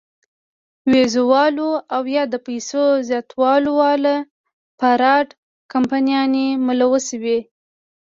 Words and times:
وېزو 0.91 1.21
واله 1.31 1.69
او 1.95 2.03
يا 2.15 2.23
د 2.33 2.35
پېسو 2.45 2.83
زياتولو 3.07 3.71
واله 3.81 4.15
فراډ 4.79 5.27
کمپنيانې 5.73 6.47
ملوثې 6.65 7.17
وي- 7.23 7.39